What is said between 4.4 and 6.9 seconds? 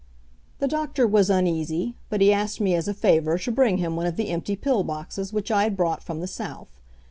pill boxes which I had brought from the South.